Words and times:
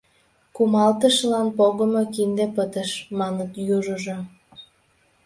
—Кумалтышлан 0.55 1.47
погымо 1.57 2.03
кинде 2.13 2.45
пытыш!..— 2.55 2.91
маныт 3.19 3.51
южыжо. 3.75 4.17